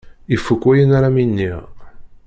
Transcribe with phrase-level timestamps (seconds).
[0.35, 1.61] Ifuk wayen ara m-iniɣ.